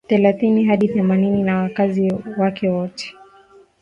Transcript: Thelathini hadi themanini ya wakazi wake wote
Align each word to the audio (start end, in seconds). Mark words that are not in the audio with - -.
Thelathini 0.07 0.65
hadi 0.65 0.87
themanini 0.87 1.47
ya 1.47 1.57
wakazi 1.57 2.13
wake 2.37 2.69
wote 2.69 3.13